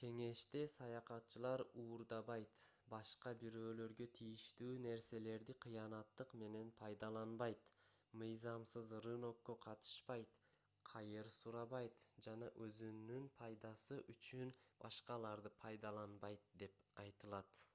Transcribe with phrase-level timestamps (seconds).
[0.00, 2.60] кеңеште саякатчылар уурдабайт
[2.92, 7.66] башка бирөөлөргө тийиштүү нерселерди кыянаттык менен пайдаланбайт
[8.22, 10.38] мыйзамсыз рынокко катышпайт
[10.92, 12.36] кайыр сурабайт же
[12.68, 14.54] өзүнүн пайдасы үчүн
[14.86, 17.66] башкаларды пайдаланбайт деп айтылат